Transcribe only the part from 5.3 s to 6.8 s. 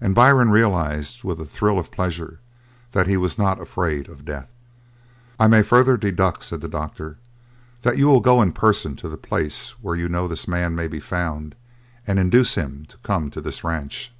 "I may further deduct," said the